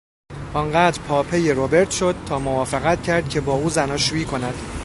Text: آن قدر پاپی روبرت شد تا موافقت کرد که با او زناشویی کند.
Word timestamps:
آن 0.53 0.71
قدر 0.71 1.01
پاپی 1.01 1.51
روبرت 1.51 1.91
شد 1.91 2.15
تا 2.25 2.39
موافقت 2.39 3.03
کرد 3.03 3.29
که 3.29 3.41
با 3.41 3.53
او 3.53 3.69
زناشویی 3.69 4.25
کند. 4.25 4.53